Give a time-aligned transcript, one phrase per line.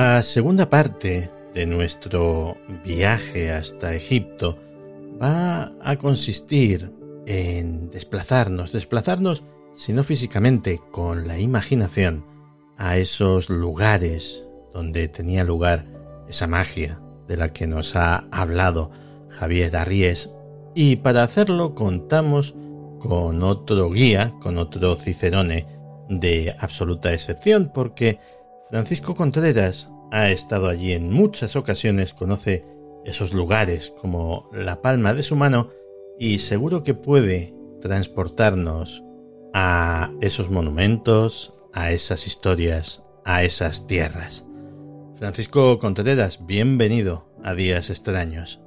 [0.00, 4.56] La segunda parte de nuestro viaje hasta Egipto
[5.20, 6.92] va a consistir
[7.26, 9.42] en desplazarnos, desplazarnos,
[9.74, 12.24] si no físicamente, con la imaginación,
[12.76, 15.84] a esos lugares donde tenía lugar
[16.28, 18.92] esa magia de la que nos ha hablado
[19.30, 20.30] Javier Arries.
[20.76, 22.54] Y para hacerlo contamos
[23.00, 25.66] con otro guía, con otro Cicerone
[26.08, 28.20] de absoluta excepción, porque
[28.70, 32.64] Francisco Contreras ha estado allí en muchas ocasiones, conoce
[33.04, 35.70] esos lugares como la palma de su mano
[36.18, 39.04] y seguro que puede transportarnos
[39.54, 44.46] a esos monumentos, a esas historias, a esas tierras.
[45.16, 48.62] Francisco Contreras, bienvenido a Días Extraños.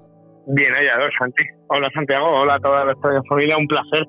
[0.47, 1.43] Bien hallado, Santi.
[1.67, 2.41] Hola, Santiago.
[2.41, 3.57] Hola a toda nuestra familia.
[3.57, 4.05] Un placer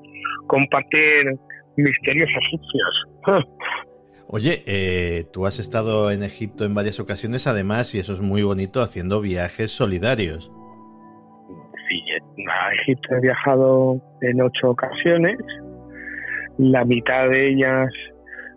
[0.47, 1.35] compartir
[1.77, 3.53] misterios egipcios.
[4.35, 8.43] Oye, eh, tú has estado en Egipto en varias ocasiones, además, y eso es muy
[8.43, 10.51] bonito, haciendo viajes solidarios.
[11.87, 12.01] Sí,
[12.49, 15.37] a Egipto he viajado en ocho ocasiones,
[16.57, 17.91] la mitad de ellas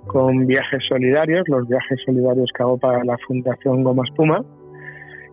[0.07, 4.45] con viajes solidarios, los viajes solidarios que hago para la Fundación Goma Espuma,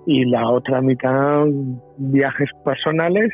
[0.09, 1.45] y la otra mitad
[1.99, 3.31] viajes personales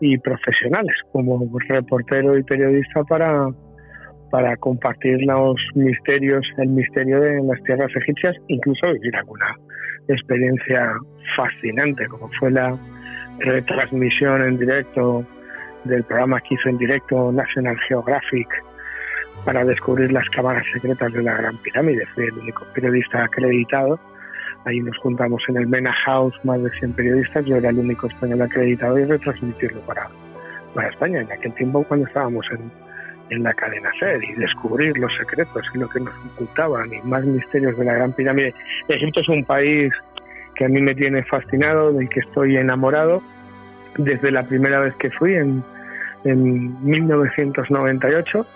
[0.00, 3.46] y profesionales, como reportero y periodista para
[4.32, 9.54] para compartir los misterios, el misterio de las tierras egipcias, incluso vivir alguna
[10.08, 10.90] experiencia
[11.36, 12.74] fascinante, como fue la
[13.40, 15.22] retransmisión en directo
[15.84, 18.48] del programa que hizo en directo National Geographic
[19.44, 22.06] para descubrir las cámaras secretas de la Gran Pirámide.
[22.14, 24.00] Fui el único periodista acreditado.
[24.64, 27.44] Ahí nos juntamos en el Mena House, más de 100 periodistas.
[27.44, 30.08] Yo era el único español acreditado y retransmitirlo para,
[30.74, 31.20] para España.
[31.20, 32.70] En aquel tiempo, cuando estábamos en,
[33.32, 37.24] en la cadena SER y descubrir los secretos y lo que nos ocultaban y más
[37.24, 38.54] misterios de la Gran Pirámide.
[38.88, 39.92] Egipto es un país
[40.54, 43.22] que a mí me tiene fascinado, del que estoy enamorado
[43.96, 45.64] desde la primera vez que fui en,
[46.24, 48.46] en 1998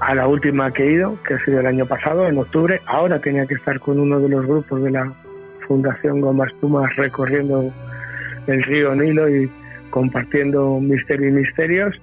[0.00, 2.80] a la última que he ido, que ha sido el año pasado, en octubre.
[2.86, 5.12] Ahora tenía que estar con uno de los grupos de la
[5.66, 7.72] Fundación Gomas Pumas recorriendo
[8.46, 9.50] el río Nilo y
[9.90, 11.94] compartiendo misterio y misterios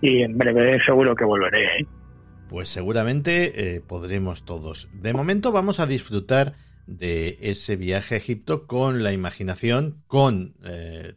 [0.00, 1.64] y en breve seguro que volveré.
[1.80, 1.86] ¿eh?
[2.48, 4.90] Pues seguramente eh, podremos todos.
[4.92, 6.54] De momento vamos a disfrutar
[6.86, 11.14] de ese viaje a Egipto con la imaginación, con eh,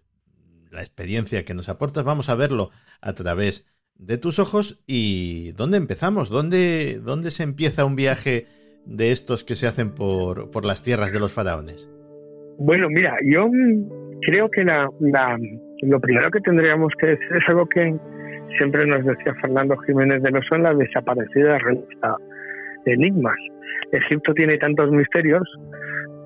[0.71, 2.03] la experiencia que nos aportas.
[2.03, 2.71] Vamos a verlo
[3.01, 3.65] a través
[3.95, 4.83] de tus ojos.
[4.87, 6.29] ¿Y dónde empezamos?
[6.29, 8.47] ¿Dónde, dónde se empieza un viaje
[8.85, 11.89] de estos que se hacen por, por las tierras de los faraones?
[12.59, 13.47] Bueno, mira, yo
[14.21, 14.89] creo que la,
[15.81, 17.95] lo primero que tendríamos que decir es algo que
[18.57, 22.15] siempre nos decía Fernando Jiménez de Loso en la desaparecida revista
[22.85, 23.37] Enigmas.
[23.91, 25.43] Egipto tiene tantos misterios,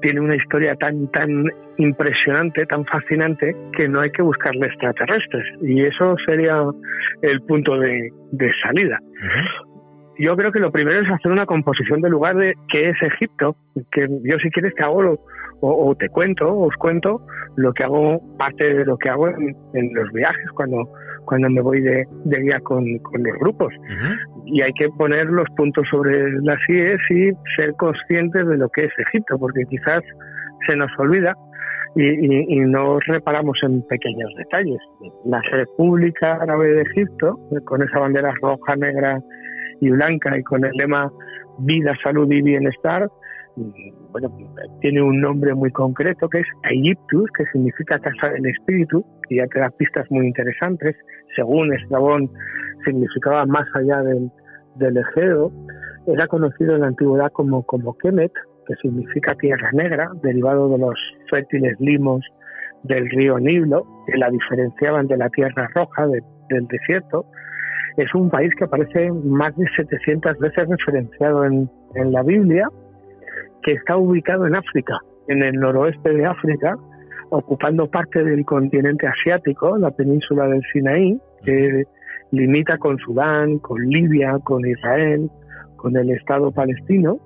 [0.02, 1.46] tiene una historia tan tan
[1.78, 5.46] impresionante, tan fascinante, que no hay que buscarle extraterrestres.
[5.62, 6.64] Y eso sería
[7.22, 8.12] el punto de,
[8.64, 9.00] salida.
[10.20, 13.56] Yo creo que lo primero es hacer una composición del lugar de qué es Egipto,
[13.92, 15.20] que yo si quieres te hago
[15.62, 17.22] o, te cuento, os cuento
[17.56, 20.88] lo que hago, parte de lo que hago en, en los viajes, cuando
[21.26, 23.74] cuando me voy de, de guía con, los grupos.
[24.46, 28.86] Y hay que poner los puntos sobre las IES y ser conscientes de lo que
[28.86, 30.02] es Egipto, porque quizás
[30.68, 31.36] se nos olvida
[31.96, 34.80] y, no reparamos en pequeños detalles.
[35.26, 39.20] La República Árabe de Egipto, con esa bandera roja, negra
[39.82, 41.12] y blanca y con el lema
[41.60, 43.10] vida, salud y bienestar,
[43.56, 44.32] bueno,
[44.80, 49.48] tiene un nombre muy concreto que es Aegyptus, que significa casa del espíritu, y ya
[49.48, 50.96] te da pistas muy interesantes.
[51.36, 52.30] Según Estrabón,
[52.86, 55.52] significaba más allá del, Egeo.
[56.08, 57.66] Era conocido en la antigüedad como,
[57.98, 58.32] Kemet,
[58.68, 61.00] que significa tierra negra, derivado de los
[61.30, 62.26] fértiles limos
[62.84, 67.26] del río Nilo, que la diferenciaban de la tierra roja del desierto.
[67.98, 72.70] Es un país que aparece más de 700 veces referenciado en, en la Biblia
[73.64, 76.78] que está ubicado en África, en el noroeste de África,
[77.30, 81.86] ocupando parte del continente asiático, la península del Sinaí, que
[82.32, 85.30] limita con Sudán, con Libia, con Israel,
[85.78, 87.20] con el Estado palestino,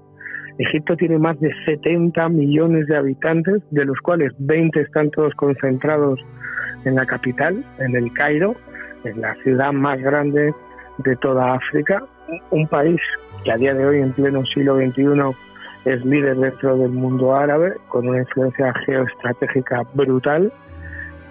[0.58, 6.20] Egipto tiene más de 70 millones de habitantes, de los cuales 20 están todos concentrados
[6.86, 8.56] en la capital, en el Cairo,
[9.04, 10.54] en la ciudad más grande
[11.00, 12.04] de toda África,
[12.52, 13.02] un país
[13.44, 15.04] que a día de hoy, en pleno siglo XXI,
[15.86, 20.52] es líder dentro del mundo árabe, con una influencia geoestratégica brutal,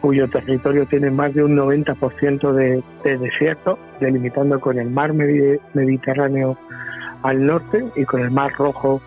[0.00, 6.56] cuyo territorio tiene más de un 90% de, de, desierto, delimitando con el mar Mediterráneo
[7.22, 9.00] al norte y con el mar Rojo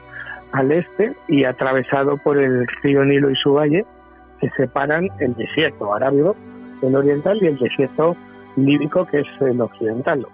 [0.52, 3.86] al este y atravesado por el río Nilo y su valle,
[4.40, 6.36] que separan el desierto arábigo,
[6.82, 8.16] el oriental, y el desierto
[8.56, 10.26] líbico, que es el occidental.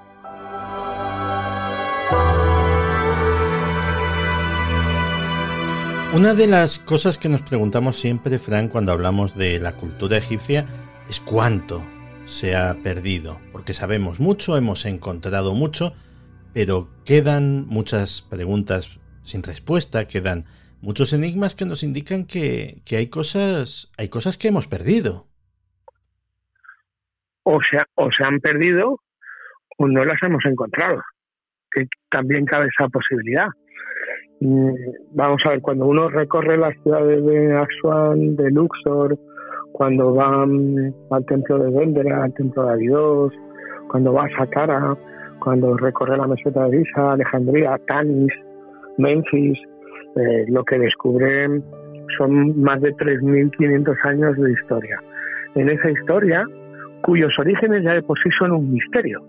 [6.14, 10.68] Una de las cosas que nos preguntamos siempre, Fran, cuando hablamos de la cultura egipcia,
[11.10, 11.82] es cuánto
[12.26, 15.96] se ha perdido, porque sabemos mucho, hemos encontrado mucho,
[16.54, 20.46] pero quedan muchas preguntas sin respuesta, quedan
[20.82, 25.26] muchos enigmas que nos indican que, que hay cosas, hay cosas que hemos perdido.
[27.42, 29.00] O sea, o se han perdido
[29.80, 31.02] o no las hemos encontrado,
[31.72, 33.48] que también cabe esa posibilidad.
[34.44, 34.76] Mm,
[35.14, 39.18] vamos a ver, cuando uno recorre las ciudades de Asuán, de Luxor,
[39.72, 43.34] cuando va al templo de Dendera, al templo de Abidos,
[43.90, 44.98] cuando va a Saqqara,
[45.40, 48.34] cuando recorre la meseta de Isa, Alejandría, Tanis,
[48.98, 49.58] Memphis,
[50.18, 51.64] eh, lo que descubren
[52.18, 55.02] son más de 3.500 años de historia.
[55.56, 56.44] En esa historia,
[57.04, 59.24] cuyos orígenes ya de por sí son un misterio.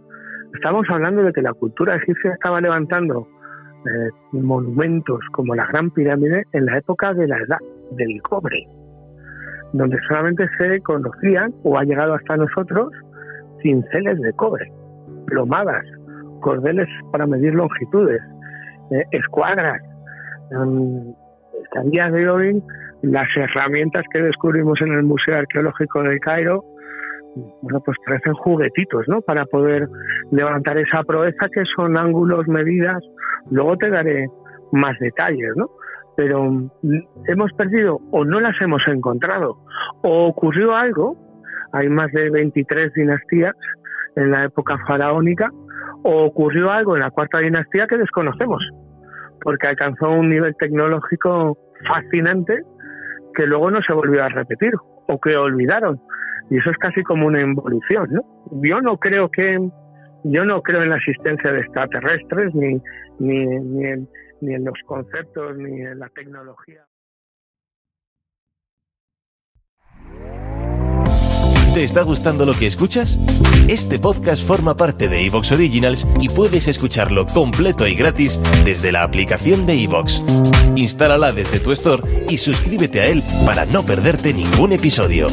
[0.55, 3.28] Estamos hablando de que la cultura egipcia estaba levantando
[3.87, 7.59] eh, monumentos como la Gran Pirámide en la época de la edad
[7.93, 8.67] del cobre,
[9.73, 12.93] donde solamente se conocían o ha llegado hasta nosotros
[13.63, 14.71] cinceles de cobre,
[15.27, 15.85] plomadas,
[16.41, 18.21] cordeles para medir longitudes,
[18.91, 19.81] eh, escuadras.
[20.51, 21.15] Um,
[21.77, 22.63] a día de hoy,
[23.03, 26.65] las herramientas que descubrimos en el Museo Arqueológico de Cairo,
[27.63, 29.21] bueno, pues parecen juguetitos, ¿no?
[29.23, 29.89] Para poder
[30.31, 33.03] levantar esa proeza que son ángulos, medidas.
[33.50, 34.26] Luego te daré
[34.73, 35.70] más detalles, ¿no?
[36.17, 36.70] Pero mm,
[37.29, 39.58] hemos perdido o no las hemos encontrado
[40.02, 41.17] o ocurrió algo.
[41.73, 43.55] Hay más de 23 dinastías
[44.17, 45.50] en la época faraónica
[46.02, 48.62] o ocurrió algo en la cuarta dinastía que desconocemos,
[49.43, 51.58] porque alcanzó un nivel tecnológico
[51.88, 52.62] fascinante
[53.35, 54.73] que luego no se volvió a repetir
[55.08, 56.00] o que olvidaron.
[56.50, 58.20] Y eso es casi como una involución, ¿no?
[58.62, 59.58] Yo no creo que
[60.25, 62.81] yo no creo en la existencia de extraterrestres ni
[63.19, 64.09] ni, ni, en,
[64.41, 66.85] en los conceptos ni en la tecnología.
[71.75, 73.19] ¿Te está gustando lo que escuchas?
[73.69, 79.03] Este podcast forma parte de Evox Originals y puedes escucharlo completo y gratis desde la
[79.03, 80.25] aplicación de Evox.
[80.76, 85.26] Instálala desde tu store y suscríbete a él para no perderte ningún episodio.